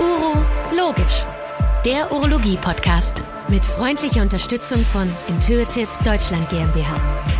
[0.00, 0.44] Uro
[0.76, 1.24] Logisch,
[1.86, 7.39] der Urologie-Podcast mit freundlicher Unterstützung von Intuitive Deutschland GmbH.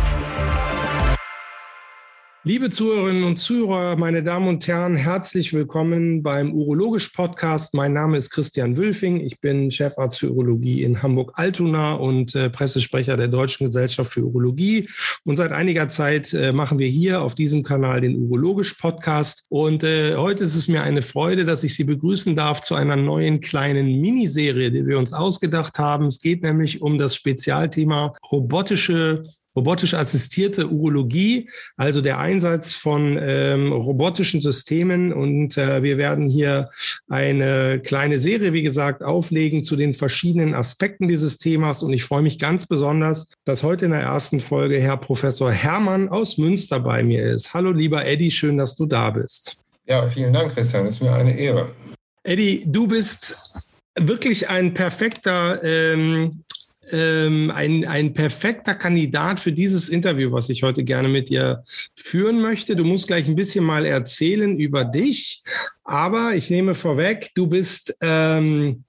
[2.43, 7.75] Liebe Zuhörerinnen und Zuhörer, meine Damen und Herren, herzlich willkommen beim Urologisch Podcast.
[7.75, 9.19] Mein Name ist Christian Wülfing.
[9.19, 14.89] Ich bin Chefarzt für Urologie in Hamburg-Altona und äh, Pressesprecher der Deutschen Gesellschaft für Urologie.
[15.23, 19.45] Und seit einiger Zeit äh, machen wir hier auf diesem Kanal den Urologisch Podcast.
[19.49, 22.95] Und äh, heute ist es mir eine Freude, dass ich Sie begrüßen darf zu einer
[22.95, 26.07] neuen kleinen Miniserie, die wir uns ausgedacht haben.
[26.07, 33.71] Es geht nämlich um das Spezialthema robotische robotisch assistierte Urologie, also der Einsatz von ähm,
[33.71, 35.13] robotischen Systemen.
[35.13, 36.69] Und äh, wir werden hier
[37.07, 41.83] eine kleine Serie, wie gesagt, auflegen zu den verschiedenen Aspekten dieses Themas.
[41.83, 46.09] Und ich freue mich ganz besonders, dass heute in der ersten Folge Herr Professor Hermann
[46.09, 47.53] aus Münster bei mir ist.
[47.53, 49.61] Hallo, lieber Eddie, schön, dass du da bist.
[49.85, 50.87] Ja, vielen Dank, Christian.
[50.87, 51.73] Es ist mir eine Ehre.
[52.23, 53.53] Eddie, du bist
[53.99, 56.43] wirklich ein perfekter ähm,
[56.91, 61.63] ähm, ein, ein perfekter Kandidat für dieses Interview, was ich heute gerne mit dir
[61.95, 62.75] führen möchte.
[62.75, 65.43] Du musst gleich ein bisschen mal erzählen über dich,
[65.83, 68.83] aber ich nehme vorweg, du bist ähm,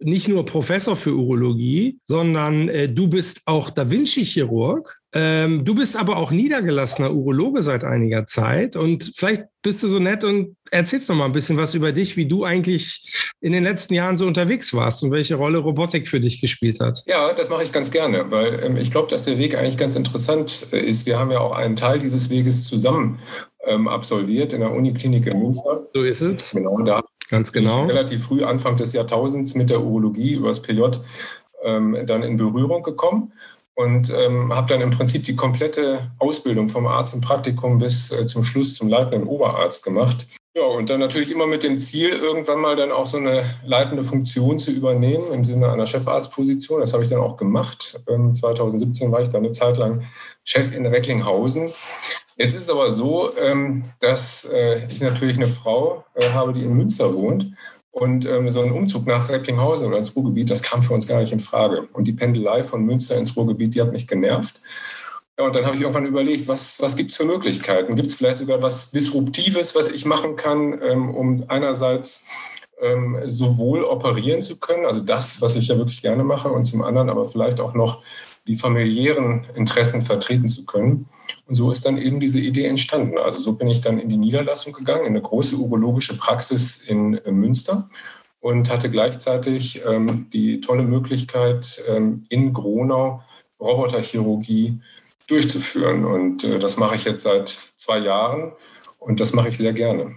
[0.00, 4.98] nicht nur Professor für Urologie, sondern äh, du bist auch Da Vinci-Chirurg.
[5.12, 9.98] Ähm, du bist aber auch niedergelassener Urologe seit einiger Zeit und vielleicht bist du so
[9.98, 13.64] nett und erzählst noch mal ein bisschen was über dich, wie du eigentlich in den
[13.64, 17.02] letzten Jahren so unterwegs warst und welche Rolle Robotik für dich gespielt hat.
[17.06, 19.96] Ja, das mache ich ganz gerne, weil ähm, ich glaube, dass der Weg eigentlich ganz
[19.96, 21.06] interessant äh, ist.
[21.06, 23.18] Wir haben ja auch einen Teil dieses Weges zusammen
[23.66, 25.86] ähm, absolviert in der Uniklinik in Münster.
[25.94, 26.50] So ist es.
[26.50, 27.86] Genau, da ganz genau.
[27.86, 30.82] relativ früh Anfang des Jahrtausends mit der Urologie übers PJ
[31.62, 33.32] ähm, dann in Berührung gekommen
[33.74, 38.26] und ähm, habe dann im Prinzip die komplette Ausbildung vom Arzt im Praktikum bis äh,
[38.26, 40.26] zum Schluss zum leitenden Oberarzt gemacht.
[40.60, 44.04] Ja, und dann natürlich immer mit dem Ziel, irgendwann mal dann auch so eine leitende
[44.04, 46.80] Funktion zu übernehmen im Sinne einer Chefarztposition.
[46.80, 47.98] Das habe ich dann auch gemacht.
[48.06, 50.02] Ähm, 2017 war ich dann eine Zeit lang
[50.44, 51.70] Chef in Recklinghausen.
[52.36, 56.64] Jetzt ist es aber so, ähm, dass äh, ich natürlich eine Frau äh, habe, die
[56.64, 57.54] in Münster wohnt.
[57.90, 61.20] Und ähm, so ein Umzug nach Recklinghausen oder ins Ruhrgebiet, das kam für uns gar
[61.20, 61.88] nicht in Frage.
[61.94, 64.60] Und die Pendelei von Münster ins Ruhrgebiet, die hat mich genervt.
[65.40, 67.96] Ja, und dann habe ich irgendwann überlegt, was, was gibt es für Möglichkeiten?
[67.96, 72.28] Gibt es vielleicht sogar was Disruptives, was ich machen kann, ähm, um einerseits
[72.78, 76.82] ähm, sowohl operieren zu können, also das, was ich ja wirklich gerne mache, und zum
[76.82, 78.02] anderen aber vielleicht auch noch
[78.46, 81.08] die familiären Interessen vertreten zu können.
[81.46, 83.16] Und so ist dann eben diese Idee entstanden.
[83.16, 87.14] Also so bin ich dann in die Niederlassung gegangen, in eine große urologische Praxis in
[87.16, 87.88] äh, Münster
[88.40, 93.22] und hatte gleichzeitig ähm, die tolle Möglichkeit, ähm, in Gronau
[93.58, 94.80] Roboterchirurgie
[95.30, 96.04] durchzuführen.
[96.04, 98.52] Und äh, das mache ich jetzt seit zwei Jahren
[98.98, 100.16] und das mache ich sehr gerne.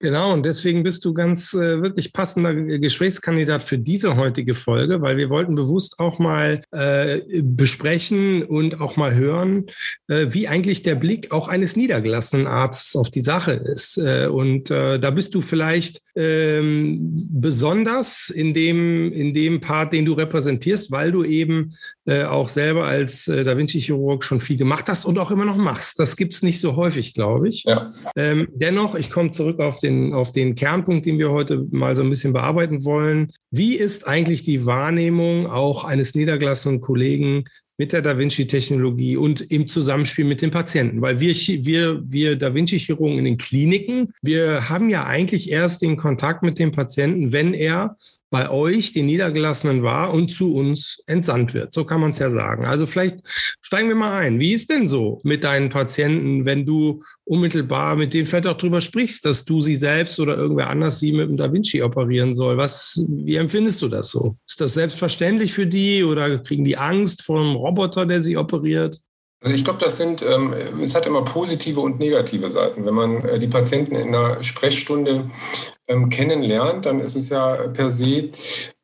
[0.00, 5.16] Genau, und deswegen bist du ganz äh, wirklich passender Gesprächskandidat für diese heutige Folge, weil
[5.16, 9.66] wir wollten bewusst auch mal äh, besprechen und auch mal hören,
[10.08, 13.96] äh, wie eigentlich der Blick auch eines niedergelassenen Arztes auf die Sache ist.
[13.96, 20.04] Äh, und äh, da bist du vielleicht ähm, besonders in dem, in dem Part, den
[20.04, 25.06] du repräsentierst, weil du eben äh, auch selber als Da Vinci-Chirurg schon viel gemacht hast
[25.06, 25.98] und auch immer noch machst.
[25.98, 27.64] Das gibt es nicht so häufig, glaube ich.
[27.64, 27.94] Ja.
[28.16, 31.94] Ähm, dennoch, ich komme zurück auf den den, auf den Kernpunkt, den wir heute mal
[31.96, 33.32] so ein bisschen bearbeiten wollen.
[33.50, 37.44] Wie ist eigentlich die Wahrnehmung auch eines niedergelassenen Kollegen
[37.76, 41.02] mit der Da Vinci-Technologie und im Zusammenspiel mit den Patienten.
[41.02, 45.96] Weil wir, wir, wir Da Vinci-Chirurgen in den Kliniken, wir haben ja eigentlich erst den
[45.96, 47.96] Kontakt mit dem Patienten, wenn er
[48.34, 51.72] bei euch, den Niedergelassenen, war und zu uns entsandt wird.
[51.72, 52.64] So kann man es ja sagen.
[52.64, 53.18] Also vielleicht
[53.60, 54.40] steigen wir mal ein.
[54.40, 58.80] Wie ist denn so mit deinen Patienten, wenn du unmittelbar mit denen vielleicht auch drüber
[58.80, 62.56] sprichst, dass du sie selbst oder irgendwer anders sie mit dem Da Vinci operieren soll?
[62.56, 64.36] Was, wie empfindest du das so?
[64.48, 68.98] Ist das selbstverständlich für die oder kriegen die Angst vor einem Roboter, der sie operiert?
[69.44, 72.86] Also ich glaube, das sind, ähm, es hat immer positive und negative Seiten.
[72.86, 75.30] Wenn man äh, die Patienten in einer Sprechstunde
[75.86, 78.30] ähm, kennenlernt, dann ist es ja per se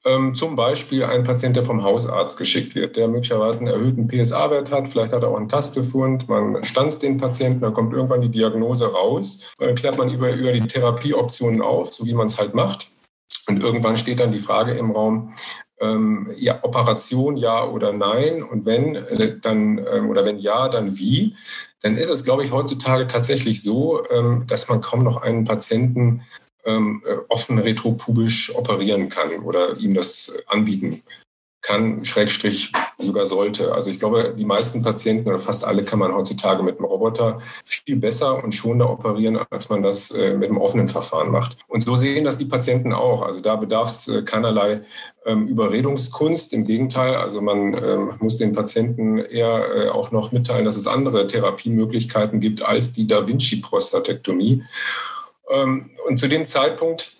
[0.05, 4.71] ähm, zum Beispiel ein Patient, der vom Hausarzt geschickt wird, der möglicherweise einen erhöhten PSA-Wert
[4.71, 8.31] hat, vielleicht hat er auch einen Tastbefund, man stanzt den Patienten, dann kommt irgendwann die
[8.31, 12.55] Diagnose raus, dann klärt man über, über die Therapieoptionen auf, so wie man es halt
[12.55, 12.89] macht.
[13.49, 15.33] Und irgendwann steht dann die Frage im Raum,
[15.81, 18.43] ähm, ja, Operation ja oder nein?
[18.43, 21.37] Und wenn, äh, dann, ähm, oder wenn ja, dann wie,
[21.83, 26.23] dann ist es, glaube ich, heutzutage tatsächlich so, ähm, dass man kaum noch einen Patienten
[26.65, 31.03] ähm, äh, offen retropubisch operieren kann oder ihm das anbieten
[31.63, 32.73] kann, Schrägstrich
[33.03, 33.75] sogar sollte.
[33.75, 37.41] Also ich glaube, die meisten Patienten oder fast alle kann man heutzutage mit einem Roboter
[37.65, 41.57] viel besser und schonender operieren, als man das äh, mit einem offenen Verfahren macht.
[41.69, 43.23] Und so sehen das die Patienten auch.
[43.23, 44.83] Also da bedarf es äh, keinerlei
[45.27, 46.53] ähm, Überredungskunst.
[46.53, 50.87] Im Gegenteil, also man ähm, muss den Patienten eher äh, auch noch mitteilen, dass es
[50.87, 54.63] andere Therapiemöglichkeiten gibt als die Da Vinci-Prostatektomie.
[55.51, 57.17] Ähm, und zu dem Zeitpunkt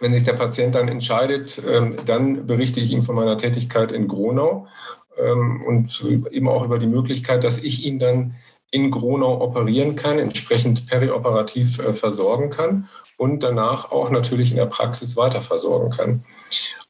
[0.00, 1.62] wenn sich der Patient dann entscheidet,
[2.04, 4.66] dann berichte ich ihm von meiner Tätigkeit in Gronau
[5.16, 8.34] und eben auch über die Möglichkeit, dass ich ihn dann
[8.70, 14.66] in Gronau operieren kann, entsprechend perioperativ äh, versorgen kann und danach auch natürlich in der
[14.66, 16.24] Praxis weiter versorgen kann.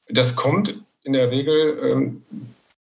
[0.09, 2.23] Das kommt in der Regel ähm,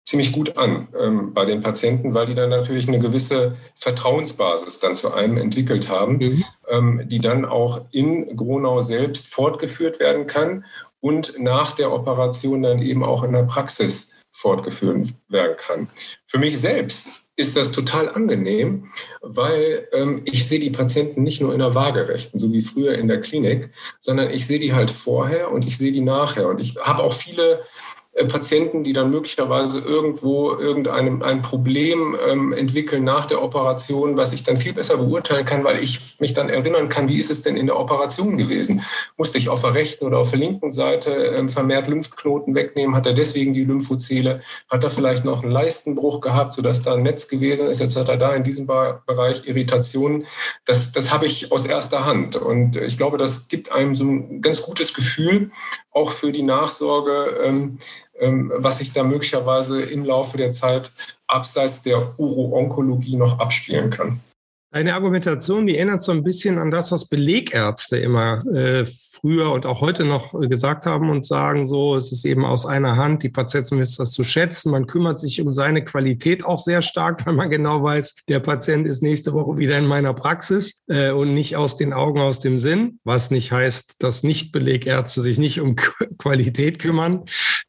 [0.03, 4.95] ziemlich gut an ähm, bei den Patienten, weil die dann natürlich eine gewisse Vertrauensbasis dann
[4.95, 6.43] zu einem entwickelt haben, mhm.
[6.69, 10.65] ähm, die dann auch in Gronau selbst fortgeführt werden kann
[10.99, 15.89] und nach der Operation dann eben auch in der Praxis fortgeführt werden kann.
[16.25, 18.91] Für mich selbst ist das total angenehm,
[19.21, 23.07] weil ähm, ich sehe die Patienten nicht nur in der Waagerechten, so wie früher in
[23.07, 26.47] der Klinik, sondern ich sehe die halt vorher und ich sehe die nachher.
[26.47, 27.63] Und ich habe auch viele
[28.27, 34.43] Patienten, die dann möglicherweise irgendwo irgendein ein Problem ähm, entwickeln nach der Operation, was ich
[34.43, 37.55] dann viel besser beurteilen kann, weil ich mich dann erinnern kann, wie ist es denn
[37.55, 38.83] in der Operation gewesen?
[39.15, 42.97] Musste ich auf der rechten oder auf der linken Seite ähm, vermehrt Lymphknoten wegnehmen?
[42.97, 44.41] Hat er deswegen die Lymphozele?
[44.69, 47.79] Hat er vielleicht noch einen Leistenbruch gehabt, sodass da ein Netz gewesen ist?
[47.79, 50.27] Jetzt hat er da in diesem Bereich Irritationen.
[50.65, 52.35] Das, das habe ich aus erster Hand.
[52.35, 55.51] Und ich glaube, das gibt einem so ein ganz gutes Gefühl,
[55.91, 57.77] auch für die Nachsorge, ähm,
[58.21, 60.91] was sich da möglicherweise im Laufe der Zeit
[61.27, 64.19] abseits der Uro-Onkologie noch abspielen kann.
[64.73, 68.85] Eine Argumentation, die erinnert so ein bisschen an das, was Belegärzte immer äh,
[69.21, 72.97] früher und auch heute noch gesagt haben und sagen so, es ist eben aus einer
[72.97, 76.81] Hand, die Patienten wissen das zu schätzen, man kümmert sich um seine Qualität auch sehr
[76.81, 81.11] stark, weil man genau weiß, der Patient ist nächste Woche wieder in meiner Praxis äh,
[81.11, 85.61] und nicht aus den Augen, aus dem Sinn, was nicht heißt, dass Nicht-Belegärzte sich nicht
[85.61, 85.75] um
[86.17, 87.23] Qualität kümmern.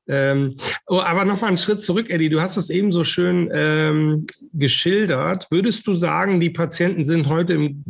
[0.08, 0.56] Ähm,
[0.86, 5.46] oh, aber nochmal einen Schritt zurück, Eddie, du hast es eben so schön ähm, geschildert.
[5.50, 7.84] Würdest du sagen, die Patienten sind heute im,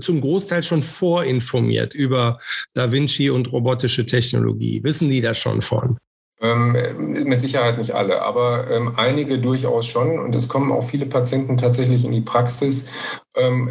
[0.00, 2.38] zum Großteil schon vorinformiert über
[2.74, 4.82] Da Vinci Vinci und robotische Technologie?
[4.84, 5.98] Wissen die da schon von?
[6.40, 6.76] Ähm,
[7.24, 10.20] mit Sicherheit nicht alle, aber ähm, einige durchaus schon.
[10.20, 12.88] Und es kommen auch viele Patienten tatsächlich in die Praxis,
[13.34, 13.68] ähm,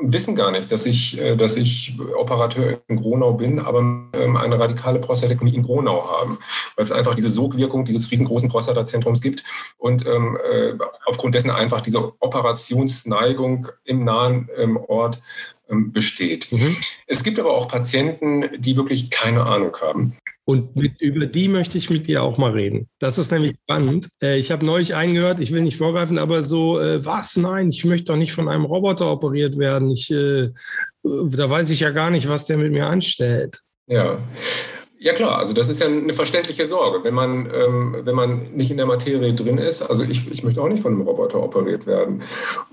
[0.00, 3.80] wissen gar nicht, dass ich, äh, dass ich Operateur in Gronau bin, aber
[4.14, 6.38] ähm, eine radikale Prostatektomie in Gronau haben,
[6.76, 9.44] weil es einfach diese Sogwirkung dieses riesengroßen Prostatazentrums gibt
[9.76, 10.72] und ähm, äh,
[11.04, 15.20] aufgrund dessen einfach diese Operationsneigung im nahen ähm, Ort
[15.70, 16.52] besteht.
[16.52, 16.76] Mhm.
[17.06, 20.16] Es gibt aber auch Patienten, die wirklich keine Ahnung haben.
[20.44, 22.88] Und mit, über die möchte ich mit dir auch mal reden.
[22.98, 24.08] Das ist nämlich spannend.
[24.20, 27.36] Äh, ich habe neulich eingehört, ich will nicht vorgreifen, aber so, äh, was?
[27.36, 29.90] Nein, ich möchte doch nicht von einem Roboter operiert werden.
[29.90, 30.48] Ich, äh,
[31.04, 33.60] da weiß ich ja gar nicht, was der mit mir anstellt.
[33.86, 34.18] Ja.
[35.02, 38.70] Ja klar, also das ist ja eine verständliche Sorge, wenn man, ähm, wenn man nicht
[38.70, 39.80] in der Materie drin ist.
[39.80, 42.22] Also ich, ich möchte auch nicht von einem Roboter operiert werden.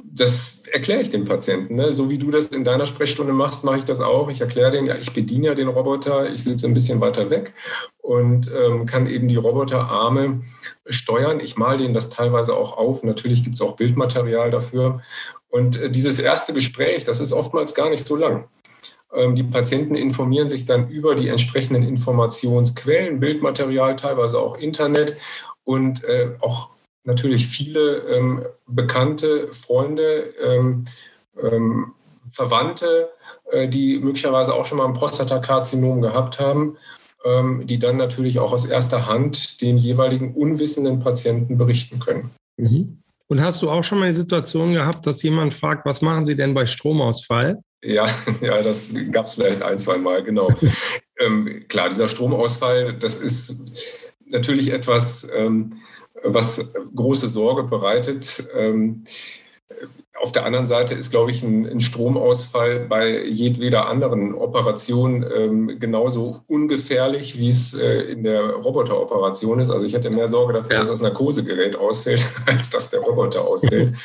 [0.03, 1.75] Das erkläre ich dem Patienten.
[1.75, 1.93] Ne?
[1.93, 4.29] So wie du das in deiner Sprechstunde machst, mache ich das auch.
[4.29, 7.53] Ich erkläre den, ja, ich bediene ja den Roboter, ich sitze ein bisschen weiter weg
[8.01, 10.41] und ähm, kann eben die Roboterarme
[10.89, 11.39] steuern.
[11.39, 13.03] Ich male denen das teilweise auch auf.
[13.03, 15.01] Natürlich gibt es auch Bildmaterial dafür.
[15.49, 18.49] Und äh, dieses erste Gespräch, das ist oftmals gar nicht so lang.
[19.17, 25.17] Ähm, die Patienten informieren sich dann über die entsprechenden Informationsquellen, Bildmaterial, teilweise auch Internet
[25.63, 26.69] und äh, auch
[27.03, 30.85] natürlich viele ähm, bekannte Freunde, ähm,
[32.31, 33.09] Verwandte,
[33.51, 36.77] äh, die möglicherweise auch schon mal ein Prostatakarzinom gehabt haben,
[37.63, 42.29] die dann natürlich auch aus erster Hand den jeweiligen unwissenden Patienten berichten können.
[42.55, 42.99] Mhm.
[43.27, 46.37] Und hast du auch schon mal die Situation gehabt, dass jemand fragt, was machen Sie
[46.37, 47.61] denn bei Stromausfall?
[47.83, 48.07] Ja,
[48.41, 50.49] ja, das gab es vielleicht ein, zwei Mal, genau.
[51.19, 55.81] ähm, klar, dieser Stromausfall, das ist natürlich etwas, ähm,
[56.23, 58.47] was große Sorge bereitet.
[58.55, 59.03] Ähm,
[60.19, 65.79] auf der anderen Seite ist, glaube ich, ein, ein Stromausfall bei jedweder anderen Operation ähm,
[65.79, 69.69] genauso ungefährlich, wie es äh, in der Roboteroperation ist.
[69.69, 70.79] Also ich hätte mehr Sorge dafür, ja.
[70.79, 73.95] dass das Narkosegerät ausfällt, als dass der Roboter ausfällt.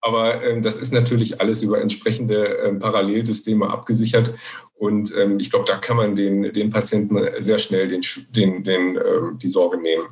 [0.00, 4.32] Aber ähm, das ist natürlich alles über entsprechende ähm, Parallelsysteme abgesichert.
[4.74, 8.96] Und ähm, ich glaube, da kann man den, den Patienten sehr schnell den, den, den,
[8.96, 9.00] äh,
[9.36, 10.06] die Sorge nehmen.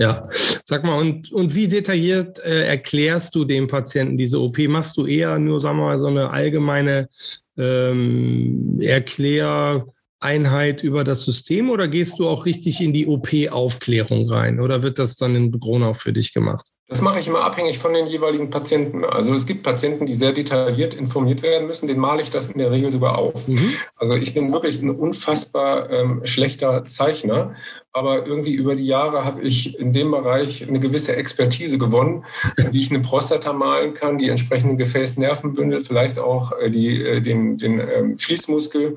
[0.00, 0.28] Ja,
[0.62, 4.56] sag mal, und, und wie detailliert äh, erklärst du dem Patienten diese OP?
[4.68, 7.08] Machst du eher nur, sagen wir mal, so eine allgemeine
[7.56, 9.84] ähm, Erklär,
[10.20, 14.98] Einheit über das System oder gehst du auch richtig in die OP-Aufklärung rein oder wird
[14.98, 16.66] das dann in Gronau für dich gemacht?
[16.90, 19.04] Das mache ich immer abhängig von den jeweiligen Patienten.
[19.04, 22.58] Also es gibt Patienten, die sehr detailliert informiert werden müssen, den male ich das in
[22.58, 23.46] der Regel sogar auf.
[23.46, 23.74] Mhm.
[23.94, 27.54] Also ich bin wirklich ein unfassbar ähm, schlechter Zeichner,
[27.98, 32.24] aber irgendwie über die Jahre habe ich in dem Bereich eine gewisse Expertise gewonnen,
[32.56, 37.58] wie ich eine Prostata malen kann, die entsprechenden Gefäßnervenbündel, vielleicht auch äh, die, äh, den,
[37.58, 38.96] den ähm, Schließmuskel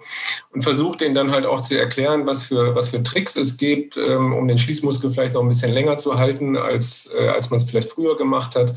[0.53, 3.97] und versuche den dann halt auch zu erklären, was für, was für Tricks es gibt,
[3.97, 7.57] ähm, um den Schließmuskel vielleicht noch ein bisschen länger zu halten, als, äh, als man
[7.57, 8.75] es vielleicht früher gemacht hat,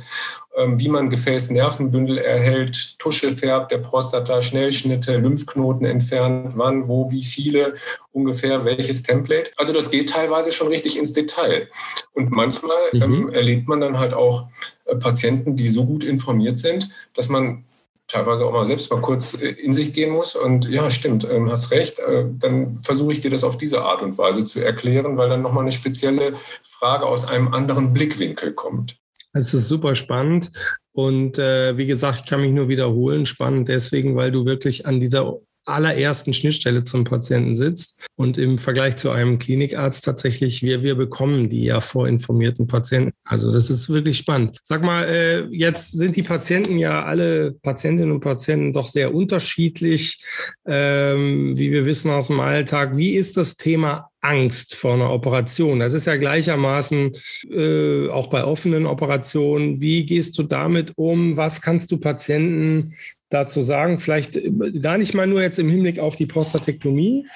[0.56, 7.74] wie man Gefäßnervenbündel erhält, Tusche färbt der Prostata, Schnellschnitte, Lymphknoten entfernt, wann, wo, wie viele,
[8.12, 9.50] ungefähr welches Template.
[9.56, 11.68] Also das geht teilweise schon richtig ins Detail.
[12.12, 13.02] Und manchmal mhm.
[13.02, 14.46] ähm, erlebt man dann halt auch
[14.84, 17.64] äh, Patienten, die so gut informiert sind, dass man
[18.06, 21.50] teilweise auch mal selbst mal kurz äh, in sich gehen muss und ja, stimmt, ähm,
[21.50, 25.16] hast recht, äh, dann versuche ich dir das auf diese Art und Weise zu erklären,
[25.16, 28.98] weil dann nochmal eine spezielle Frage aus einem anderen Blickwinkel kommt.
[29.34, 30.50] Es ist super spannend.
[30.92, 35.00] Und äh, wie gesagt, ich kann mich nur wiederholen, spannend deswegen, weil du wirklich an
[35.00, 40.94] dieser allerersten Schnittstelle zum Patienten sitzt und im Vergleich zu einem Klinikarzt tatsächlich, wir, wir
[40.94, 43.12] bekommen die ja vorinformierten Patienten.
[43.24, 44.58] Also das ist wirklich spannend.
[44.62, 50.22] Sag mal, äh, jetzt sind die Patienten ja alle Patientinnen und Patienten doch sehr unterschiedlich,
[50.66, 52.96] ähm, wie wir wissen aus dem Alltag.
[52.96, 55.80] Wie ist das Thema Angst vor einer Operation.
[55.80, 57.12] Das ist ja gleichermaßen
[57.50, 59.82] äh, auch bei offenen Operationen.
[59.82, 61.36] Wie gehst du damit um?
[61.36, 62.94] Was kannst du Patienten
[63.34, 63.98] dazu sagen?
[63.98, 64.50] Vielleicht äh,
[64.80, 67.26] gar nicht mal nur jetzt im Hinblick auf die Prostatektomie,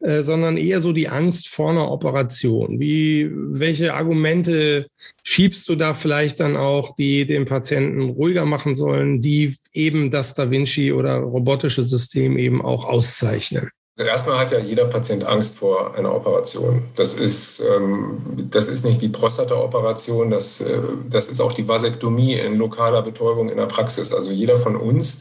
[0.00, 2.80] äh, sondern eher so die Angst vor einer Operation.
[2.80, 4.86] Wie, welche Argumente
[5.22, 10.34] schiebst du da vielleicht dann auch, die den Patienten ruhiger machen sollen, die eben das
[10.34, 13.70] Da Vinci oder robotische System eben auch auszeichnen?
[13.98, 16.88] Also erstmal hat ja jeder Patient Angst vor einer Operation.
[16.96, 20.80] Das ist, ähm, das ist nicht die Prostata-Operation, das, äh,
[21.10, 24.14] das ist auch die Vasektomie in lokaler Betäubung in der Praxis.
[24.14, 25.20] Also jeder von uns,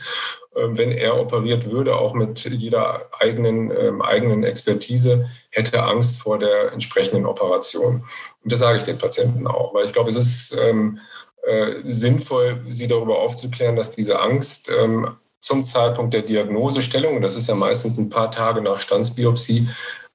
[0.56, 6.40] äh, wenn er operiert würde, auch mit jeder eigenen, ähm, eigenen Expertise, hätte Angst vor
[6.40, 8.06] der entsprechenden Operation.
[8.42, 11.00] Und das sage ich den Patienten auch, weil ich glaube, es ist ähm,
[11.44, 15.18] äh, sinnvoll, sie darüber aufzuklären, dass diese Angst ähm,
[15.52, 19.68] zum Zeitpunkt der Diagnosestellung, und das ist ja meistens ein paar Tage nach Standsbiopsie,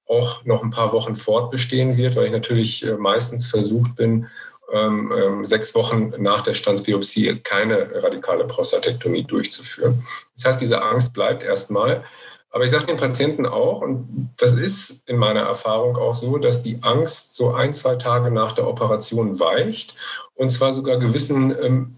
[0.09, 4.29] auch noch ein paar Wochen fortbestehen wird, weil ich natürlich äh, meistens versucht bin,
[4.73, 10.03] ähm, ähm, sechs Wochen nach der Standsbiopsie keine radikale Prostatektomie durchzuführen.
[10.35, 12.05] Das heißt, diese Angst bleibt erstmal.
[12.51, 16.63] Aber ich sage den Patienten auch, und das ist in meiner Erfahrung auch so, dass
[16.63, 19.95] die Angst so ein, zwei Tage nach der Operation weicht
[20.35, 21.97] und zwar sogar gewissen ähm,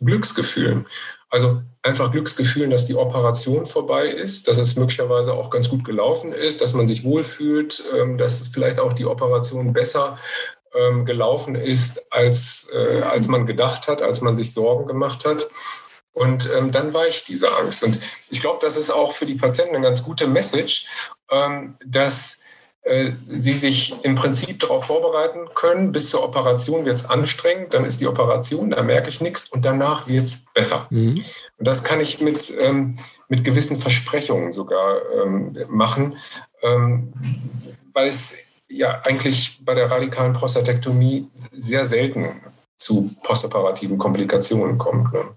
[0.00, 0.86] Glücksgefühlen.
[1.32, 6.30] Also einfach Glücksgefühlen, dass die Operation vorbei ist, dass es möglicherweise auch ganz gut gelaufen
[6.30, 10.18] ist, dass man sich wohlfühlt, ähm, dass vielleicht auch die Operation besser
[10.74, 15.48] ähm, gelaufen ist, als, äh, als man gedacht hat, als man sich Sorgen gemacht hat.
[16.12, 17.82] Und ähm, dann weicht diese Angst.
[17.82, 17.98] Und
[18.28, 20.86] ich glaube, das ist auch für die Patienten eine ganz gute Message,
[21.86, 22.41] dass äh,
[22.84, 25.92] sie sich im Prinzip darauf vorbereiten können.
[25.92, 29.64] Bis zur Operation wird es anstrengend, dann ist die Operation, da merke ich nichts und
[29.64, 30.86] danach wird es besser.
[30.90, 31.22] Mhm.
[31.58, 32.98] Und das kann ich mit, ähm,
[33.28, 36.16] mit gewissen Versprechungen sogar ähm, machen,
[36.62, 37.12] ähm,
[37.92, 38.36] weil es
[38.68, 42.40] ja eigentlich bei der radikalen Prostatektomie sehr selten
[42.76, 45.12] zu postoperativen Komplikationen kommt.
[45.12, 45.36] Ne?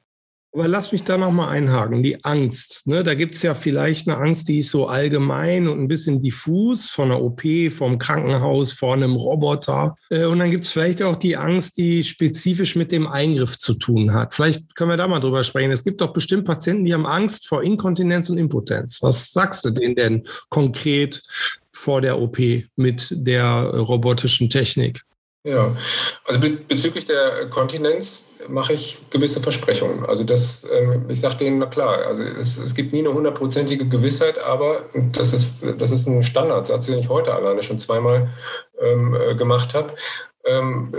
[0.55, 2.01] Aber lass mich da nochmal einhaken.
[2.01, 2.87] Die Angst.
[2.87, 3.03] Ne?
[3.03, 6.89] Da gibt es ja vielleicht eine Angst, die ist so allgemein und ein bisschen diffus
[6.89, 9.97] von einer OP, vom Krankenhaus, vor einem Roboter.
[10.09, 13.73] Äh, und dann gibt es vielleicht auch die Angst, die spezifisch mit dem Eingriff zu
[13.73, 14.33] tun hat.
[14.33, 15.71] Vielleicht können wir da mal drüber sprechen.
[15.71, 19.03] Es gibt doch bestimmt Patienten, die haben Angst vor Inkontinenz und Impotenz.
[19.03, 21.21] Was sagst du denen denn konkret
[21.73, 22.39] vor der OP
[22.77, 23.45] mit der
[23.75, 25.03] robotischen Technik?
[25.45, 25.75] Ja,
[26.23, 30.03] also be bezüglich der Kontinenz mache ich gewisse Versprechungen.
[30.03, 33.87] Also das, ähm, ich sage denen, na klar, also es, es gibt nie eine hundertprozentige
[33.87, 38.27] Gewissheit, aber das ist, das ist ein Standardsatz, den ich heute alleine schon zweimal
[38.81, 39.93] ähm, äh, gemacht habe.
[40.45, 40.91] Ähm,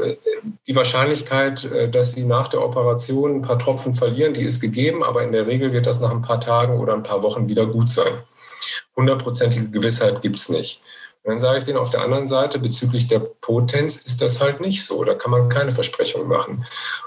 [0.68, 5.02] die Wahrscheinlichkeit, äh, dass sie nach der Operation ein paar Tropfen verlieren, die ist gegeben,
[5.02, 7.66] aber in der Regel wird das nach ein paar Tagen oder ein paar Wochen wieder
[7.66, 8.12] gut sein.
[8.94, 10.82] Hundertprozentige Gewissheit gibt es nicht.
[11.26, 14.60] Und dann sage ich denen auf der anderen Seite, bezüglich der Potenz ist das halt
[14.60, 15.02] nicht so.
[15.02, 16.64] Da kann man keine Versprechungen machen.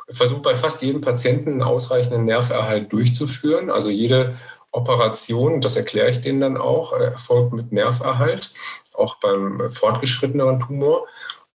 [0.10, 3.70] Ich versuche bei fast jedem Patienten einen ausreichenden Nerverhalt durchzuführen.
[3.70, 4.36] Also jede
[4.72, 8.52] Operation, das erkläre ich denen dann auch, erfolgt mit Nerverhalt,
[8.94, 11.08] auch beim fortgeschritteneren Tumor.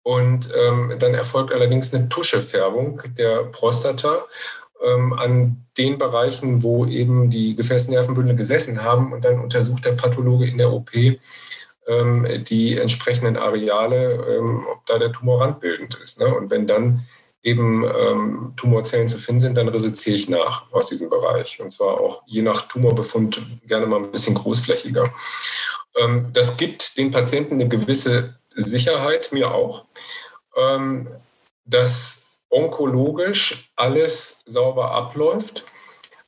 [0.01, 4.23] Und ähm, dann erfolgt allerdings eine Tuschefärbung der Prostata
[4.81, 9.11] ähm, an den Bereichen, wo eben die Gefäßnervenbündel gesessen haben.
[9.11, 10.91] Und dann untersucht der Pathologe in der OP,
[11.85, 16.19] die entsprechenden Areale, ähm, ob da der Tumor randbildend ist.
[16.19, 16.33] Ne?
[16.33, 17.05] Und wenn dann
[17.43, 21.59] eben ähm, Tumorzellen zu finden sind, dann resiziere ich nach aus diesem Bereich.
[21.61, 25.13] Und zwar auch je nach Tumorbefund gerne mal ein bisschen großflächiger.
[25.97, 29.85] Ähm, das gibt den Patienten eine gewisse Sicherheit, mir auch,
[30.55, 31.09] ähm,
[31.65, 35.65] dass onkologisch alles sauber abläuft,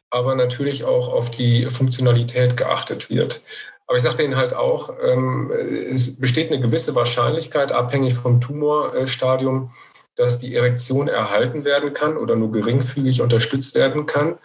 [0.09, 3.43] aber natürlich auch auf die Funktionalität geachtet wird.
[3.87, 9.71] Aber ich sagte Ihnen halt auch, ähm, es besteht eine gewisse Wahrscheinlichkeit, abhängig vom Tumorstadium,
[10.15, 14.37] dass die Erektion erhalten werden kann oder nur geringfügig unterstützt werden kann.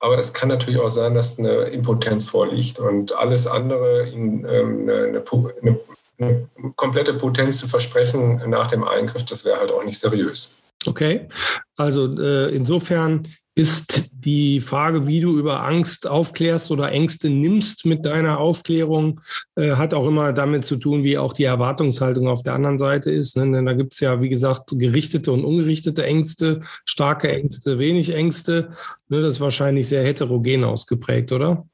[0.00, 4.88] Aber es kann natürlich auch sein, dass eine Impotenz vorliegt und alles andere, Ihnen ähm,
[4.88, 5.24] eine,
[5.62, 5.80] eine,
[6.18, 10.56] eine komplette Potenz zu versprechen nach dem Eingriff, das wäre halt auch nicht seriös.
[10.84, 11.28] Okay,
[11.76, 18.04] also äh, insofern ist die Frage, wie du über Angst aufklärst oder Ängste nimmst mit
[18.04, 19.20] deiner Aufklärung,
[19.54, 23.12] äh, hat auch immer damit zu tun, wie auch die Erwartungshaltung auf der anderen Seite
[23.12, 23.36] ist.
[23.36, 23.50] Ne?
[23.52, 28.72] Denn da gibt es ja, wie gesagt, gerichtete und ungerichtete Ängste, starke Ängste, wenig Ängste.
[29.08, 29.20] Ne?
[29.20, 31.64] Das ist wahrscheinlich sehr heterogen ausgeprägt, oder?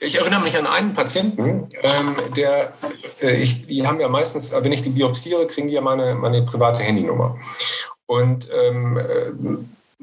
[0.00, 2.74] Ich erinnere mich an einen Patienten, ähm, der,
[3.22, 6.42] äh, ich, die haben ja meistens, wenn ich die biopsiere, kriegen die ja meine, meine
[6.42, 7.38] private Handynummer.
[8.06, 9.30] Und ähm, äh,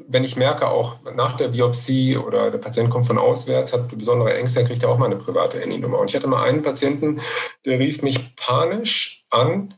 [0.07, 4.33] wenn ich merke, auch nach der Biopsie oder der Patient kommt von auswärts, hat besondere
[4.35, 5.99] Ängste, dann kriegt er auch mal eine private Handynummer.
[5.99, 7.21] Und ich hatte mal einen Patienten,
[7.65, 9.73] der rief mich panisch an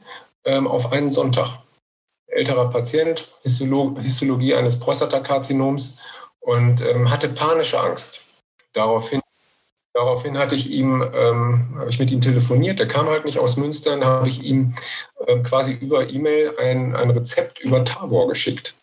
[0.46, 1.60] ähm, auf einen Sonntag.
[2.28, 6.00] Älterer Patient, Histolo Histologie eines Prostatakarzinoms
[6.40, 8.42] und ähm, hatte panische Angst.
[8.74, 9.22] Daraufhin
[9.96, 12.80] Daraufhin hatte ich ihm, ähm, habe ich mit ihm telefoniert.
[12.80, 13.92] Der kam halt nicht aus Münster.
[13.92, 14.74] Dann habe ich ihm
[15.28, 18.76] äh, quasi über E-Mail ein, ein Rezept über Tavor geschickt.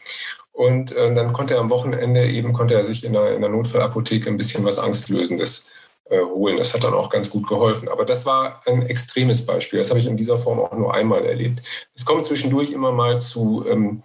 [0.61, 3.49] Und äh, dann konnte er am Wochenende eben, konnte er sich in der, in der
[3.49, 5.71] Notfallapotheke ein bisschen was Angstlösendes
[6.11, 6.59] äh, holen.
[6.59, 7.89] Das hat dann auch ganz gut geholfen.
[7.89, 9.79] Aber das war ein extremes Beispiel.
[9.79, 11.67] Das habe ich in dieser Form auch nur einmal erlebt.
[11.95, 14.03] Es kommt zwischendurch immer mal zu, ähm,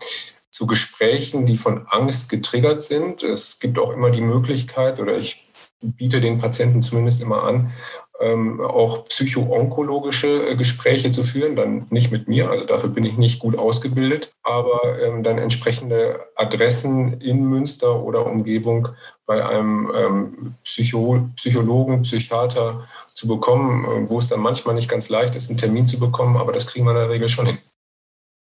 [0.49, 3.21] zu Gesprächen, die von Angst getriggert sind.
[3.21, 5.49] Es gibt auch immer die Möglichkeit, oder ich
[5.81, 7.73] biete den Patienten zumindest immer an,
[8.21, 13.17] ähm, auch psycho-onkologische äh, Gespräche zu führen, dann nicht mit mir, also dafür bin ich
[13.17, 18.87] nicht gut ausgebildet, aber ähm, dann entsprechende Adressen in Münster oder Umgebung
[19.25, 25.09] bei einem ähm, Psycho Psychologen, Psychiater zu bekommen, äh, wo es dann manchmal nicht ganz
[25.09, 27.57] leicht ist, einen Termin zu bekommen, aber das kriegen wir in der Regel schon hin.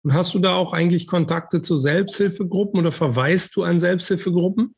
[0.04, 4.74] Und hast du da auch eigentlich Kontakte zu Selbsthilfegruppen oder verweist du an Selbsthilfegruppen?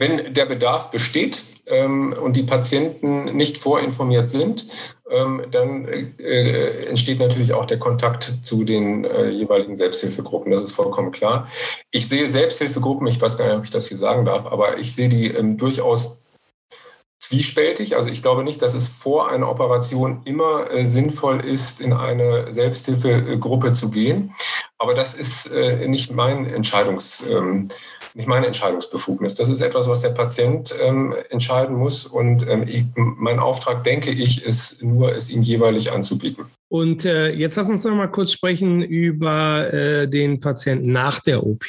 [0.00, 4.64] Wenn der Bedarf besteht ähm, und die Patienten nicht vorinformiert sind,
[5.10, 10.50] ähm, dann äh, entsteht natürlich auch der Kontakt zu den äh, jeweiligen Selbsthilfegruppen.
[10.50, 11.48] Das ist vollkommen klar.
[11.90, 14.94] Ich sehe Selbsthilfegruppen, ich weiß gar nicht, ob ich das hier sagen darf, aber ich
[14.94, 16.22] sehe die ähm, durchaus
[17.18, 17.94] zwiespältig.
[17.94, 22.54] Also ich glaube nicht, dass es vor einer Operation immer äh, sinnvoll ist, in eine
[22.54, 24.32] Selbsthilfegruppe zu gehen.
[24.78, 27.26] Aber das ist äh, nicht mein Entscheidungs.
[27.28, 27.68] Ähm,
[28.14, 29.34] nicht meine Entscheidungsbefugnis.
[29.34, 32.06] Das ist etwas, was der Patient ähm, entscheiden muss.
[32.06, 36.46] Und ähm, ich, mein Auftrag, denke ich, ist nur, es ihm jeweilig anzubieten.
[36.68, 41.44] Und äh, jetzt lass uns noch mal kurz sprechen über äh, den Patienten nach der
[41.44, 41.66] OP.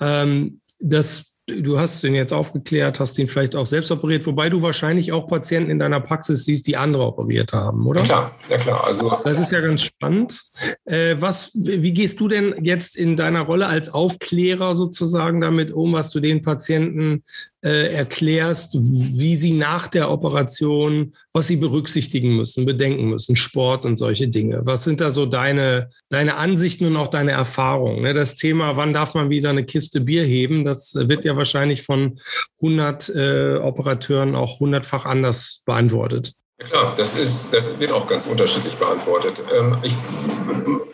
[0.00, 4.62] Ähm, das du hast den jetzt aufgeklärt, hast ihn vielleicht auch selbst operiert, wobei du
[4.62, 8.00] wahrscheinlich auch Patienten in deiner Praxis siehst, die andere operiert haben, oder?
[8.00, 8.86] Ja klar, ja klar.
[8.86, 10.40] Also das ist ja ganz spannend.
[10.84, 15.92] Äh, was, wie gehst du denn jetzt in deiner Rolle als Aufklärer sozusagen damit um,
[15.92, 17.22] was du den Patienten
[17.64, 23.96] äh, erklärst, wie sie nach der Operation, was sie berücksichtigen müssen, bedenken müssen, Sport und
[23.96, 24.60] solche Dinge.
[24.64, 28.02] Was sind da so deine, deine Ansichten und auch deine Erfahrungen?
[28.02, 28.12] Ne?
[28.12, 32.18] Das Thema, wann darf man wieder eine Kiste Bier heben, das wird ja wahrscheinlich von
[32.60, 36.34] 100 äh, Operateuren auch hundertfach anders beantwortet.
[36.60, 39.42] Ja klar, das, ist, das wird auch ganz unterschiedlich beantwortet.
[39.58, 39.94] Ähm, ich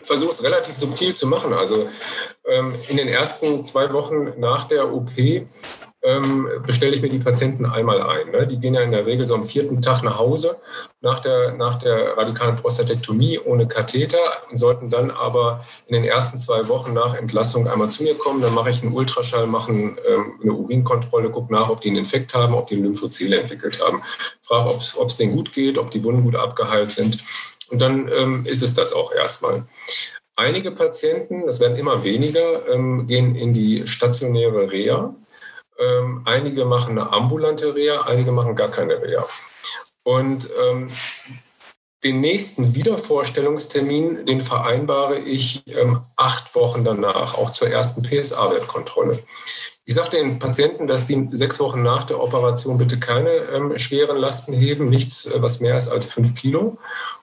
[0.01, 1.53] versuche es relativ subtil zu machen.
[1.53, 1.89] Also
[2.47, 5.11] ähm, in den ersten zwei Wochen nach der OP
[6.03, 8.31] ähm, bestelle ich mir die Patienten einmal ein.
[8.31, 8.47] Ne?
[8.47, 10.57] Die gehen ja in der Regel so am vierten Tag nach Hause
[11.01, 16.37] nach der, nach der radikalen Prostatektomie ohne Katheter und sollten dann aber in den ersten
[16.37, 18.41] zwei Wochen nach Entlassung einmal zu mir kommen.
[18.41, 19.95] Dann mache ich einen Ultraschall, mache ähm,
[20.41, 24.03] eine Urinkontrolle, gucke nach, ob die einen Infekt haben, ob die Lymphozele entwickelt haben.
[24.43, 27.17] Frage, ob es denen gut geht, ob die Wunden gut abgeheilt sind.
[27.71, 29.65] Und dann ähm, ist es das auch erstmal.
[30.35, 35.15] Einige Patienten, das werden immer weniger, ähm, gehen in die stationäre Reha
[35.79, 39.25] ähm, einige machen eine ambulante Reha, einige machen gar keine Reha.
[40.03, 40.89] Und ähm,
[42.03, 49.19] den nächsten Wiedervorstellungstermin, den vereinbare ich ähm, acht Wochen danach, auch zur ersten PSA-Wertkontrolle.
[49.85, 54.17] Ich sage den Patienten, dass die sechs Wochen nach der Operation bitte keine ähm, schweren
[54.17, 56.77] Lasten heben, nichts, äh, was mehr ist als fünf Kilo.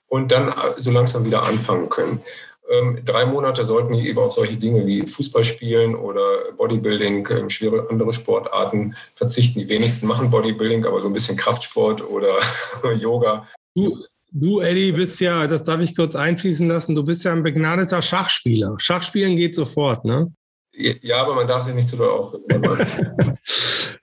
[0.08, 2.22] und dann so langsam wieder anfangen können.
[2.70, 7.50] Ähm, drei Monate sollten die eben auf solche Dinge wie Fußball spielen oder Bodybuilding, ähm,
[7.50, 9.60] schwere andere Sportarten verzichten.
[9.60, 12.34] Die wenigsten machen Bodybuilding, aber so ein bisschen Kraftsport oder
[12.94, 13.46] Yoga.
[13.74, 13.98] Du,
[14.32, 18.02] du, Eddie, bist ja, das darf ich kurz einfließen lassen, du bist ja ein begnadeter
[18.02, 18.76] Schachspieler.
[18.78, 20.30] Schachspielen geht sofort, ne?
[20.72, 22.62] Ja, aber man darf sich nicht zu doll aufregen.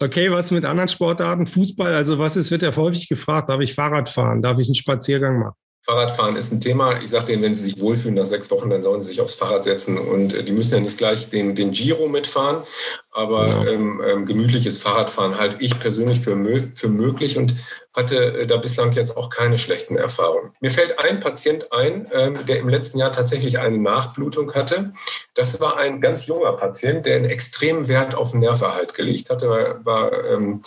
[0.00, 1.44] Okay, was mit anderen Sportarten?
[1.44, 4.76] Fußball, also was ist, wird ja häufig gefragt, darf ich Fahrrad fahren, darf ich einen
[4.76, 5.56] Spaziergang machen?
[5.88, 7.00] Fahrradfahren ist ein Thema.
[7.02, 9.34] Ich sage denen, wenn sie sich wohlfühlen nach sechs Wochen, dann sollen sie sich aufs
[9.34, 12.62] Fahrrad setzen und äh, die müssen ja nicht gleich den, den Giro mitfahren,
[13.10, 13.64] aber genau.
[13.64, 16.36] ähm, ähm, gemütliches Fahrradfahren halte ich persönlich für,
[16.74, 17.54] für möglich und
[17.96, 20.52] hatte äh, da bislang jetzt auch keine schlechten Erfahrungen.
[20.60, 24.92] Mir fällt ein Patient ein, ähm, der im letzten Jahr tatsächlich eine Nachblutung hatte.
[25.32, 29.48] Das war ein ganz junger Patient, der einen extremen Wert auf den Nerverhalt gelegt hatte,
[29.48, 30.60] war, war ähm,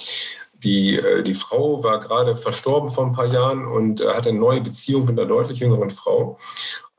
[0.64, 4.40] die, äh, die Frau war gerade verstorben vor ein paar Jahren und äh, hatte eine
[4.40, 6.38] neue Beziehung mit einer deutlich jüngeren Frau.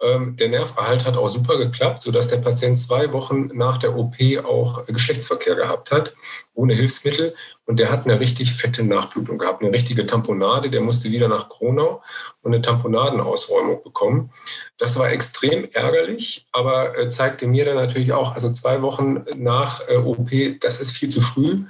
[0.00, 4.16] Ähm, der Nerverhalt hat auch super geklappt, sodass der Patient zwei Wochen nach der OP
[4.44, 6.14] auch Geschlechtsverkehr gehabt hat,
[6.54, 7.34] ohne Hilfsmittel.
[7.66, 10.70] Und der hat eine richtig fette Nachblutung gehabt, eine richtige Tamponade.
[10.70, 12.02] Der musste wieder nach Kronau
[12.42, 14.32] und eine Tamponadenausräumung bekommen.
[14.76, 19.82] Das war extrem ärgerlich, aber äh, zeigte mir dann natürlich auch, also zwei Wochen nach
[19.88, 21.60] OP, das ist viel zu früh.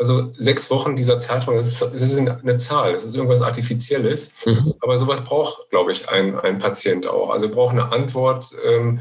[0.00, 4.34] Also sechs Wochen dieser Zeitraum, das ist, das ist eine Zahl, das ist irgendwas Artifizielles.
[4.46, 4.72] Mhm.
[4.80, 7.28] Aber sowas braucht, glaube ich, ein, ein Patient auch.
[7.28, 9.00] Also braucht eine Antwort, ähm,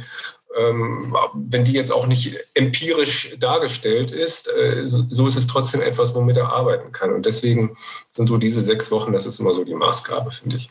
[0.57, 5.81] ähm, wenn die jetzt auch nicht empirisch dargestellt ist, äh, so, so ist es trotzdem
[5.81, 7.13] etwas, womit er arbeiten kann.
[7.13, 7.77] Und deswegen
[8.12, 10.69] sind so diese sechs Wochen, das ist immer so die Maßgabe, finde ich.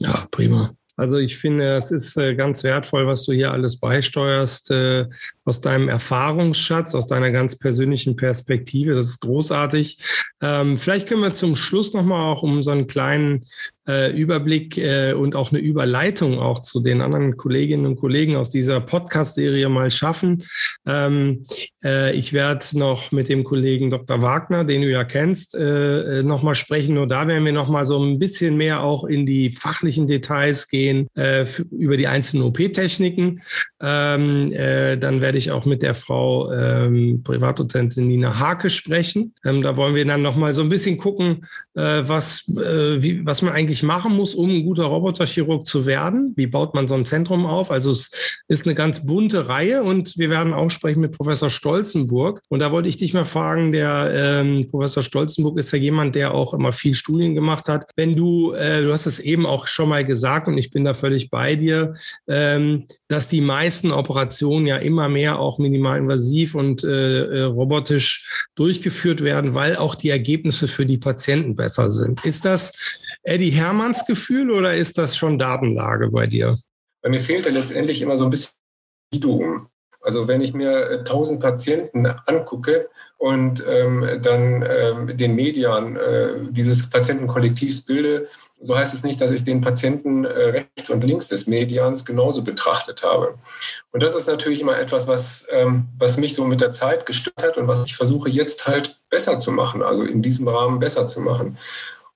[0.00, 0.74] Ja, prima.
[0.96, 5.06] Also ich finde, es ist äh, ganz wertvoll, was du hier alles beisteuerst äh,
[5.50, 8.94] aus deinem Erfahrungsschatz, aus deiner ganz persönlichen Perspektive.
[8.94, 9.98] Das ist großartig.
[10.40, 13.46] Ähm, vielleicht können wir zum Schluss nochmal auch um so einen kleinen
[13.90, 18.50] äh, Überblick äh, und auch eine Überleitung auch zu den anderen Kolleginnen und Kollegen aus
[18.50, 20.44] dieser Podcast-Serie mal schaffen.
[20.86, 21.46] Ähm,
[21.82, 24.22] äh, ich werde noch mit dem Kollegen Dr.
[24.22, 26.94] Wagner, den du ja kennst, äh, äh nochmal sprechen.
[26.94, 31.08] Nur da werden wir nochmal so ein bisschen mehr auch in die fachlichen Details gehen
[31.16, 33.42] äh, über die einzelnen OP-Techniken.
[33.80, 39.32] Ähm, äh, dann werde ich auch mit der Frau ähm, Privatdozentin Nina Hake sprechen.
[39.44, 43.42] Ähm, da wollen wir dann nochmal so ein bisschen gucken, äh, was, äh, wie, was
[43.42, 46.34] man eigentlich machen muss, um ein guter Roboterchirurg zu werden.
[46.36, 47.70] Wie baut man so ein Zentrum auf?
[47.70, 48.10] Also es
[48.48, 52.42] ist eine ganz bunte Reihe und wir werden auch sprechen mit Professor Stolzenburg.
[52.48, 56.34] Und da wollte ich dich mal fragen, der ähm, Professor Stolzenburg ist ja jemand, der
[56.34, 57.90] auch immer viel Studien gemacht hat.
[57.96, 60.94] Wenn du, äh, du hast es eben auch schon mal gesagt und ich bin da
[60.94, 61.94] völlig bei dir,
[62.26, 69.22] ähm, dass die meisten Operationen ja immer mehr auch minimalinvasiv und äh, äh, robotisch durchgeführt
[69.22, 72.24] werden, weil auch die Ergebnisse für die Patienten besser sind.
[72.24, 72.72] Ist das
[73.22, 76.58] Eddie Hermanns Gefühl oder ist das schon Datenlage bei dir?
[77.02, 78.54] Bei mir fehlte letztendlich immer so ein bisschen
[79.12, 79.68] Individuum.
[80.02, 86.32] Also wenn ich mir 1000 äh, Patienten angucke und ähm, dann ähm, den Median äh,
[86.50, 88.26] dieses Patientenkollektivs bilde,
[88.62, 92.42] so heißt es nicht, dass ich den Patienten äh, rechts und links des Medians genauso
[92.42, 93.38] betrachtet habe.
[93.92, 97.42] Und das ist natürlich immer etwas, was, ähm, was mich so mit der Zeit gestört
[97.42, 101.06] hat und was ich versuche jetzt halt besser zu machen, also in diesem Rahmen besser
[101.06, 101.56] zu machen.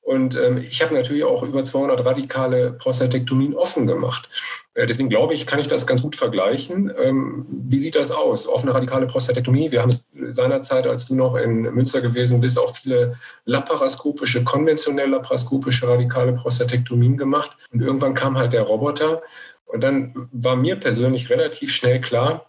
[0.05, 4.29] Und ähm, ich habe natürlich auch über 200 radikale Prostatektomien offen gemacht.
[4.75, 6.93] Äh, deswegen glaube ich, kann ich das ganz gut vergleichen.
[7.03, 8.47] Ähm, wie sieht das aus?
[8.47, 9.71] Offene radikale Prostatektomie.
[9.71, 15.89] Wir haben seinerzeit, als du noch in Münster gewesen bist, auch viele laparoskopische, konventionell laparoskopische
[15.89, 17.57] radikale Prostatektomien gemacht.
[17.73, 19.23] Und irgendwann kam halt der Roboter.
[19.65, 22.47] Und dann war mir persönlich relativ schnell klar,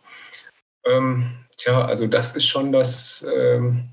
[0.86, 3.86] ähm, tja, also das ist schon das, ähm,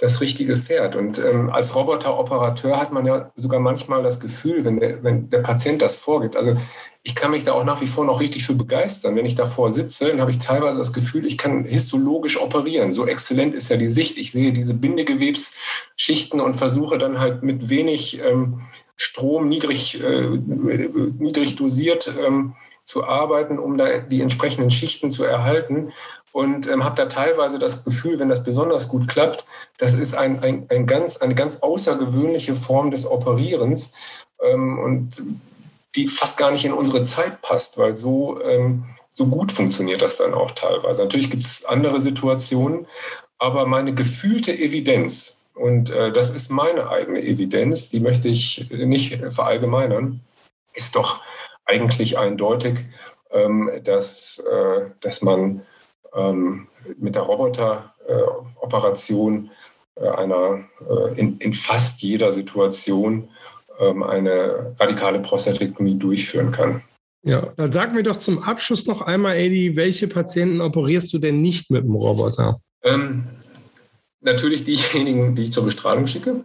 [0.00, 0.96] das richtige Pferd.
[0.96, 5.40] Und ähm, als Roboteroperateur hat man ja sogar manchmal das Gefühl, wenn der, wenn der
[5.40, 6.36] Patient das vorgibt.
[6.36, 6.56] Also
[7.02, 9.14] ich kann mich da auch nach wie vor noch richtig für begeistern.
[9.14, 12.92] Wenn ich davor sitze, dann habe ich teilweise das Gefühl, ich kann histologisch operieren.
[12.92, 14.16] So exzellent ist ja die Sicht.
[14.16, 18.62] Ich sehe diese Bindegewebsschichten und versuche dann halt mit wenig ähm,
[18.96, 22.54] Strom niedrig, äh, niedrig dosiert ähm,
[22.90, 25.92] zu arbeiten, um da die entsprechenden Schichten zu erhalten
[26.32, 29.44] und ähm, habe da teilweise das Gefühl, wenn das besonders gut klappt,
[29.78, 33.94] das ist ein, ein, ein ganz, eine ganz außergewöhnliche Form des Operierens
[34.42, 35.22] ähm, und
[35.94, 40.16] die fast gar nicht in unsere Zeit passt, weil so, ähm, so gut funktioniert das
[40.18, 41.02] dann auch teilweise.
[41.02, 42.88] Natürlich gibt es andere Situationen,
[43.38, 49.16] aber meine gefühlte Evidenz, und äh, das ist meine eigene Evidenz, die möchte ich nicht
[49.30, 50.20] verallgemeinern,
[50.74, 51.20] ist doch
[51.70, 52.80] eigentlich eindeutig,
[53.30, 55.62] ähm, dass, äh, dass man
[56.14, 56.66] ähm,
[56.98, 59.50] mit der Roboteroperation
[59.94, 63.28] äh, einer äh, in, in, fast jeder Situation
[63.78, 66.82] ähm, eine radikale Prostatektomie durchführen kann.
[67.22, 71.42] Ja, dann sag mir doch zum Abschluss noch einmal, Edi, welche Patienten operierst du denn
[71.42, 72.62] nicht mit dem Roboter?
[72.82, 73.24] Ähm,
[74.22, 76.42] natürlich diejenigen, die ich zur Bestrahlung schicke.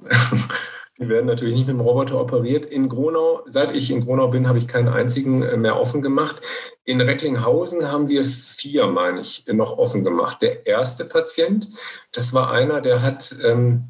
[0.97, 2.65] Die werden natürlich nicht mit dem Roboter operiert.
[2.65, 6.41] In Gronau, seit ich in Gronau bin, habe ich keinen einzigen äh, mehr offen gemacht.
[6.86, 10.41] In Recklinghausen haben wir vier, meine ich, noch offen gemacht.
[10.41, 11.67] Der erste Patient,
[12.13, 13.89] das war einer, der hat ähm,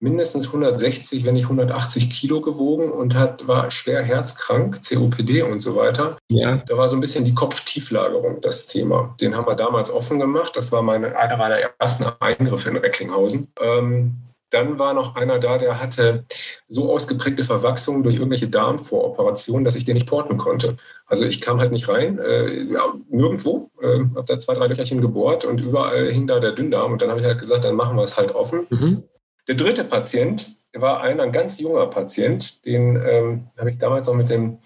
[0.00, 5.76] mindestens 160, wenn nicht 180 Kilo gewogen und hat, war schwer herzkrank, COPD und so
[5.76, 6.16] weiter.
[6.30, 6.62] Ja.
[6.66, 9.14] Da war so ein bisschen die Kopftieflagerung das Thema.
[9.20, 10.52] Den haben wir damals offen gemacht.
[10.54, 13.52] Das war meine, einer meiner ersten Eingriffe in Recklinghausen.
[13.60, 16.24] Ähm, dann war noch einer da, der hatte
[16.68, 20.76] so ausgeprägte Verwachsungen durch irgendwelche Darmvoroperationen, dass ich den nicht porten konnte.
[21.06, 25.00] Also ich kam halt nicht rein, äh, ja, nirgendwo, äh, habe da zwei, drei Löcherchen
[25.00, 26.92] gebohrt und überall hing da der Dünndarm.
[26.92, 28.66] Und dann habe ich halt gesagt, dann machen wir es halt offen.
[28.70, 29.02] Mhm.
[29.46, 34.14] Der dritte Patient war einer, ein ganz junger Patient, den ähm, habe ich damals auch
[34.14, 34.58] mit dem,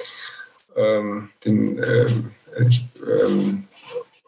[0.77, 2.31] ähm, dem ähm,
[2.69, 2.89] ich,
[3.27, 3.69] ähm,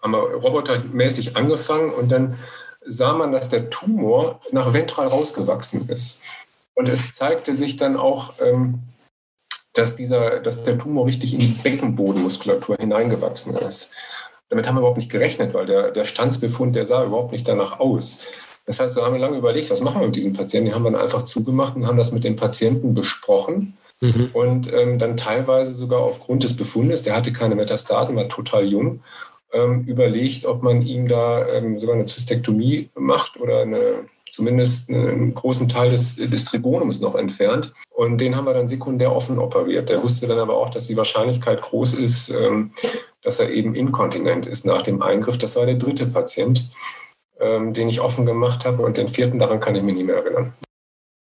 [0.05, 2.39] robotermäßig angefangen und dann
[2.87, 6.25] sah man, dass der Tumor nach ventral rausgewachsen ist.
[6.75, 8.81] Und es zeigte sich dann auch, ähm,
[9.73, 13.95] dass, dieser, dass der Tumor richtig in die Beckenbodenmuskulatur hineingewachsen ist.
[14.49, 17.81] Damit haben wir überhaupt nicht gerechnet, weil der, der Stanzbefund, der sah überhaupt nicht danach
[17.81, 18.27] aus.
[18.67, 20.69] Das heißt, da haben wir lange überlegt, was machen wir mit diesem Patienten.
[20.69, 23.77] Die haben wir dann einfach zugemacht und haben das mit dem Patienten besprochen.
[24.01, 24.31] Mhm.
[24.33, 29.01] Und ähm, dann teilweise sogar aufgrund des Befundes, der hatte keine Metastasen, war total jung,
[29.55, 35.33] ähm, überlegt, ob man ihm da ähm, sogar eine Zystektomie macht oder eine, zumindest einen
[35.35, 37.73] großen Teil des, des Trigonums noch entfernt.
[37.91, 39.89] Und den haben wir dann sekundär offen operiert.
[39.89, 42.73] Der wusste dann aber auch, dass die Wahrscheinlichkeit groß ist, ähm,
[43.23, 45.39] dass er eben inkontinent ist nach dem Eingriff.
[45.39, 46.69] Das war der dritte Patient,
[47.39, 48.83] ähm, den ich offen gemacht habe.
[48.83, 50.53] Und den vierten, daran kann ich mich nicht mehr erinnern.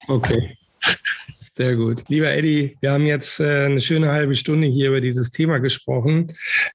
[0.08, 0.58] Okay.
[1.57, 2.03] Sehr gut.
[2.07, 6.31] Lieber Eddie, wir haben jetzt äh, eine schöne halbe Stunde hier über dieses Thema gesprochen.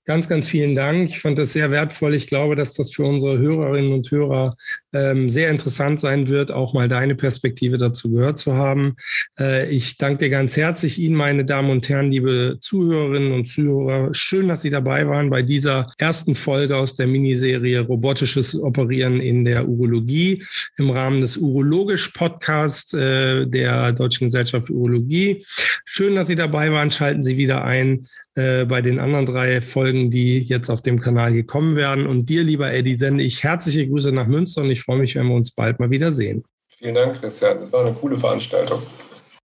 [0.06, 1.08] Ganz, ganz vielen Dank.
[1.08, 2.14] Ich fand das sehr wertvoll.
[2.14, 4.56] Ich glaube, dass das für unsere Hörerinnen und Hörer
[4.92, 8.96] ähm, sehr interessant sein wird, auch mal deine Perspektive dazu gehört zu haben.
[9.38, 14.12] Äh, ich danke dir ganz herzlich Ihnen, meine Damen und Herren, liebe Zuhörerinnen und Zuhörer.
[14.12, 19.44] Schön, dass Sie dabei waren bei dieser ersten Folge aus der Miniserie Robotisches Operieren in
[19.44, 20.42] der Urologie
[20.76, 25.44] im Rahmen des Urologisch-Podcasts äh, der Deutschen Gesellschaft Urologie.
[25.84, 26.90] Schön, dass Sie dabei waren.
[26.90, 31.32] Schalten Sie wieder ein äh, bei den anderen drei Folgen, die jetzt auf dem Kanal
[31.32, 32.06] hier kommen werden.
[32.06, 35.26] Und dir, lieber Eddie, sende ich herzliche Grüße nach Münster und ich freue mich, wenn
[35.26, 36.44] wir uns bald mal wieder sehen.
[36.68, 37.60] Vielen Dank, Christian.
[37.60, 38.82] Das war eine coole Veranstaltung.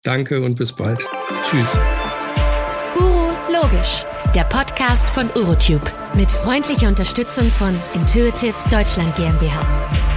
[0.02, 1.06] Danke und bis bald.
[1.44, 1.78] Tschüss.
[2.98, 10.10] Uro Logisch, der Podcast von Urotube mit freundlicher Unterstützung von Intuitive Deutschland GmbH.